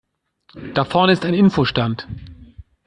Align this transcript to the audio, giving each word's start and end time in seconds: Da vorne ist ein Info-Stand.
Da 0.73 0.83
vorne 0.83 1.13
ist 1.13 1.25
ein 1.25 1.35
Info-Stand. 1.35 2.07